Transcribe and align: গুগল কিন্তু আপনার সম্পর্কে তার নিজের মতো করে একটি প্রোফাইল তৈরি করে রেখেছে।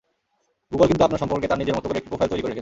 গুগল 0.71 0.85
কিন্তু 0.89 1.03
আপনার 1.07 1.21
সম্পর্কে 1.23 1.49
তার 1.49 1.59
নিজের 1.61 1.75
মতো 1.77 1.87
করে 1.87 1.99
একটি 1.99 2.11
প্রোফাইল 2.11 2.29
তৈরি 2.31 2.41
করে 2.41 2.47
রেখেছে। 2.49 2.59